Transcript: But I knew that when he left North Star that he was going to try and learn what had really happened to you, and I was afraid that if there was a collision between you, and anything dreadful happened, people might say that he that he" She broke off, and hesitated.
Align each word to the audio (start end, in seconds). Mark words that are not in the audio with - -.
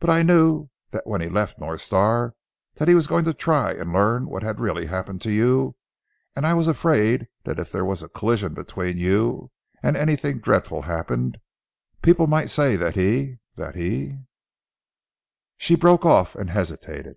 But 0.00 0.10
I 0.10 0.22
knew 0.22 0.68
that 0.90 1.06
when 1.06 1.22
he 1.22 1.30
left 1.30 1.60
North 1.60 1.80
Star 1.80 2.34
that 2.74 2.88
he 2.88 2.94
was 2.94 3.06
going 3.06 3.24
to 3.24 3.32
try 3.32 3.72
and 3.72 3.90
learn 3.90 4.26
what 4.26 4.42
had 4.42 4.60
really 4.60 4.84
happened 4.84 5.22
to 5.22 5.32
you, 5.32 5.76
and 6.34 6.46
I 6.46 6.52
was 6.52 6.68
afraid 6.68 7.26
that 7.44 7.58
if 7.58 7.72
there 7.72 7.86
was 7.86 8.02
a 8.02 8.10
collision 8.10 8.52
between 8.52 8.98
you, 8.98 9.50
and 9.82 9.96
anything 9.96 10.40
dreadful 10.40 10.82
happened, 10.82 11.40
people 12.02 12.26
might 12.26 12.50
say 12.50 12.76
that 12.76 12.96
he 12.96 13.38
that 13.56 13.76
he" 13.76 14.18
She 15.56 15.74
broke 15.74 16.04
off, 16.04 16.34
and 16.36 16.50
hesitated. 16.50 17.16